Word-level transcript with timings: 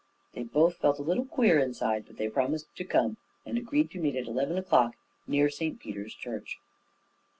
They 0.33 0.41
both 0.41 0.77
felt 0.77 0.97
a 0.97 1.03
little 1.03 1.25
queer 1.25 1.59
inside. 1.59 2.05
But 2.07 2.17
they 2.17 2.27
promised 2.27 2.75
to 2.77 2.83
come, 2.83 3.17
and 3.45 3.55
agreed 3.55 3.91
to 3.91 3.99
meet 3.99 4.15
at 4.15 4.25
eleven 4.25 4.57
o'clock 4.57 4.95
near 5.27 5.47
St 5.47 5.79
Peter's 5.79 6.15
Church. 6.15 6.57